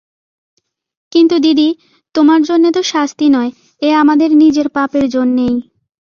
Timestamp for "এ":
3.81-3.89